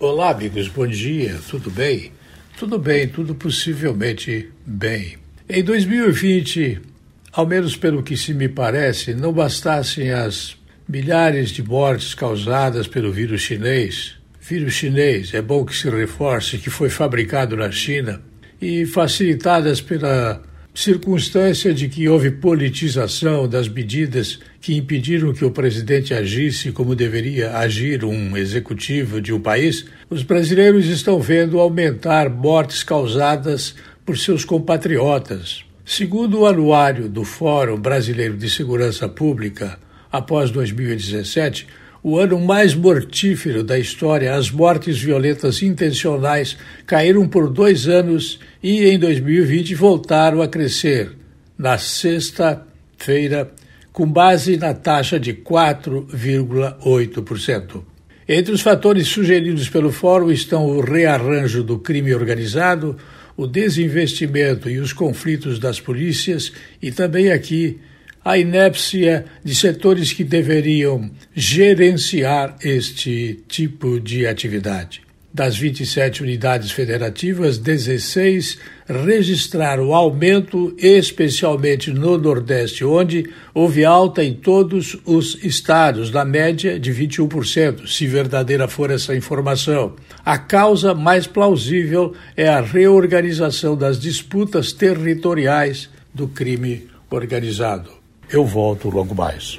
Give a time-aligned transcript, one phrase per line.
[0.00, 2.12] Olá, amigos, bom dia, tudo bem?
[2.56, 5.16] Tudo bem, tudo possivelmente bem.
[5.48, 6.80] Em 2020,
[7.32, 10.56] ao menos pelo que se me parece, não bastassem as
[10.88, 14.14] milhares de mortes causadas pelo vírus chinês.
[14.40, 18.22] Vírus chinês, é bom que se reforce que foi fabricado na China
[18.62, 20.40] e facilitadas pela
[20.78, 27.56] circunstância de que houve politização das medidas que impediram que o presidente agisse como deveria
[27.58, 33.74] agir um executivo de um país, os brasileiros estão vendo aumentar mortes causadas
[34.06, 35.64] por seus compatriotas.
[35.84, 39.80] Segundo o anuário do Fórum Brasileiro de Segurança Pública,
[40.12, 41.66] após 2017,
[42.02, 46.56] o ano mais mortífero da história, as mortes violentas intencionais
[46.86, 51.12] caíram por dois anos e em 2020 voltaram a crescer.
[51.56, 53.50] Na sexta-feira,
[53.92, 57.82] com base na taxa de 4,8%.
[58.28, 62.96] Entre os fatores sugeridos pelo Fórum estão o rearranjo do crime organizado,
[63.36, 67.80] o desinvestimento e os conflitos das polícias e também aqui
[68.28, 75.00] a inépcia de setores que deveriam gerenciar este tipo de atividade.
[75.32, 84.98] Das 27 unidades federativas, 16 registraram aumento, especialmente no Nordeste, onde houve alta em todos
[85.06, 89.96] os estados, na média de 21%, se verdadeira for essa informação.
[90.22, 97.97] A causa mais plausível é a reorganização das disputas territoriais do crime organizado.
[98.30, 99.58] Eu volto logo mais.